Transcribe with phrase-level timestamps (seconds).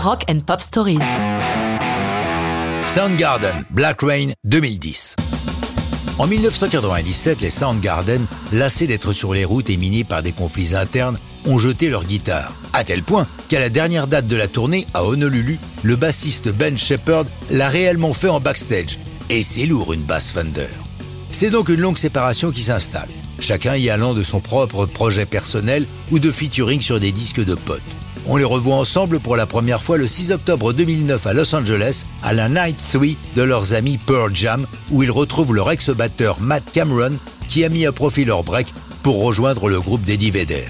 [0.00, 1.00] Rock and Pop Stories.
[2.86, 5.16] Soundgarden, Black Rain 2010.
[6.18, 11.18] En 1997, les Soundgarden, lassés d'être sur les routes et minés par des conflits internes,
[11.46, 12.52] ont jeté leur guitare.
[12.74, 16.78] À tel point qu'à la dernière date de la tournée, à Honolulu, le bassiste Ben
[16.78, 19.00] Shepard l'a réellement fait en backstage.
[19.30, 20.68] Et c'est lourd une basse Fender.
[21.32, 25.86] C'est donc une longue séparation qui s'installe, chacun y allant de son propre projet personnel
[26.12, 27.82] ou de featuring sur des disques de potes.
[28.30, 32.04] On les revoit ensemble pour la première fois le 6 octobre 2009 à Los Angeles,
[32.22, 36.62] à la Night 3 de leurs amis Pearl Jam, où ils retrouvent leur ex-batteur Matt
[36.70, 37.16] Cameron,
[37.48, 38.66] qui a mis à profit leur break
[39.02, 40.66] pour rejoindre le groupe d'Eddie Vedder.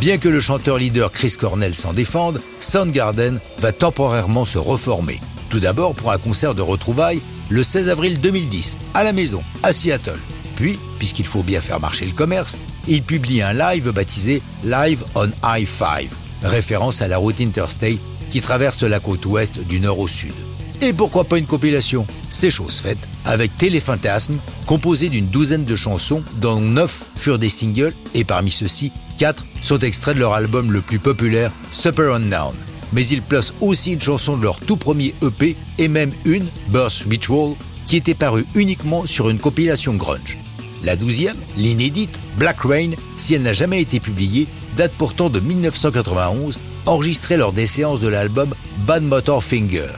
[0.00, 5.20] Bien que le chanteur-leader Chris Cornell s'en défende, Soundgarden va temporairement se reformer.
[5.50, 9.72] Tout d'abord pour un concert de retrouvailles le 16 avril 2010, à la maison, à
[9.72, 10.18] Seattle.
[10.56, 12.58] Puis, puisqu'il faut bien faire marcher le commerce,
[12.88, 16.08] il publie un live baptisé Live on I-5,
[16.42, 20.34] référence à la route interstate qui traverse la côte ouest du nord au sud.
[20.80, 22.06] Et pourquoi pas une compilation?
[22.28, 27.94] C'est chose faite, avec Téléphantasme, composé d'une douzaine de chansons, dont neuf furent des singles,
[28.14, 32.54] et parmi ceux-ci, quatre sont extraits de leur album le plus populaire, Super Unknown.
[32.92, 37.04] Mais ils placent aussi une chanson de leur tout premier EP, et même une, Birth
[37.10, 40.38] Ritual, qui était parue uniquement sur une compilation grunge.
[40.84, 44.46] La douzième, l'inédite, Black Rain, si elle n'a jamais été publiée,
[44.78, 48.54] date pourtant de 1991, enregistrée lors des séances de l'album
[48.86, 49.88] Bad Motor Finger.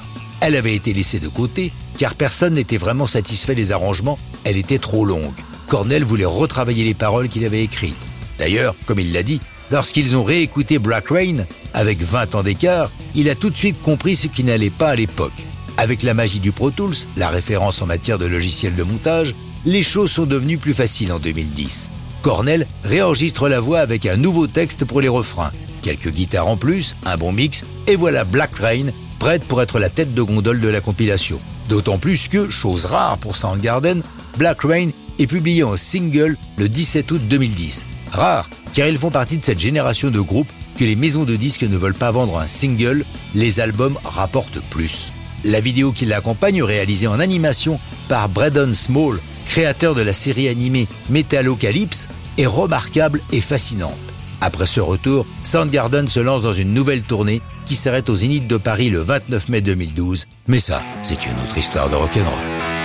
[0.41, 4.78] Elle avait été laissée de côté car personne n'était vraiment satisfait des arrangements, elle était
[4.78, 5.34] trop longue.
[5.69, 7.95] Cornell voulait retravailler les paroles qu'il avait écrites.
[8.39, 13.28] D'ailleurs, comme il l'a dit, lorsqu'ils ont réécouté Black Rain, avec 20 ans d'écart, il
[13.28, 15.45] a tout de suite compris ce qui n'allait pas à l'époque.
[15.77, 19.34] Avec la magie du Pro Tools, la référence en matière de logiciel de montage,
[19.67, 21.91] les choses sont devenues plus faciles en 2010.
[22.22, 26.96] Cornell réenregistre la voix avec un nouveau texte pour les refrains, quelques guitares en plus,
[27.04, 28.86] un bon mix, et voilà Black Rain
[29.18, 31.40] prête pour être la tête de gondole de la compilation.
[31.68, 34.02] D'autant plus que, chose rare pour Soundgarden,
[34.36, 37.86] Black Rain est publié en single le 17 août 2010.
[38.12, 41.62] Rare, car ils font partie de cette génération de groupes que les maisons de disques
[41.62, 45.12] ne veulent pas vendre un single, les albums rapportent plus.
[45.45, 47.78] La vidéo qui l'accompagne, réalisée en animation
[48.08, 53.98] par Braden Small, créateur de la série animée Metalocalypse, est remarquable et fascinante.
[54.40, 58.56] Après ce retour, Soundgarden se lance dans une nouvelle tournée qui s'arrête aux Zénith de
[58.56, 60.27] Paris le 29 mai 2012.
[60.46, 62.80] Mais ça, c'est une autre histoire de rock'n'roll.